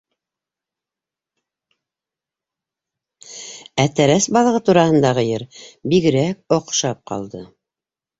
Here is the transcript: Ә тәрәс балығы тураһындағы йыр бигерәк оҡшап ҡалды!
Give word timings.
Ә 3.83 3.85
тәрәс 3.99 4.29
балығы 4.37 4.61
тураһындағы 4.69 5.27
йыр 5.33 5.45
бигерәк 5.93 6.57
оҡшап 6.59 7.05
ҡалды! 7.13 7.45